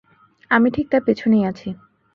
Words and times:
আমি 0.51 0.67
ঠিক 0.71 0.85
তার 0.91 1.01
পেছনেই 1.05 1.43
আছি। 1.45 1.69